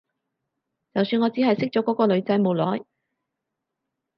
[0.95, 2.83] 就算我只係識咗嗰個女仔冇耐